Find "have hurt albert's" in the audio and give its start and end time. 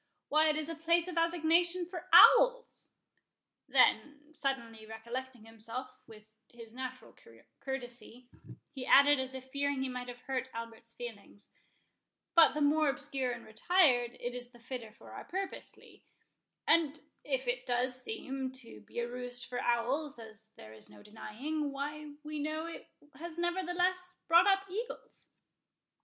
10.07-10.95